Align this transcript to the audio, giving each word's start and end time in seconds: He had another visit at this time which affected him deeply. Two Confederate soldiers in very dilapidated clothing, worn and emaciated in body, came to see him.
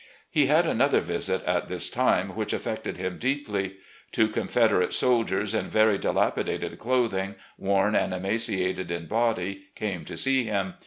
He 0.31 0.47
had 0.47 0.65
another 0.65 0.99
visit 0.99 1.43
at 1.45 1.67
this 1.67 1.87
time 1.87 2.29
which 2.35 2.53
affected 2.53 2.97
him 2.97 3.19
deeply. 3.19 3.75
Two 4.11 4.29
Confederate 4.29 4.95
soldiers 4.95 5.53
in 5.53 5.69
very 5.69 5.99
dilapidated 5.99 6.79
clothing, 6.79 7.35
worn 7.59 7.93
and 7.93 8.11
emaciated 8.11 8.89
in 8.89 9.05
body, 9.05 9.67
came 9.75 10.03
to 10.05 10.17
see 10.17 10.45
him. 10.45 10.73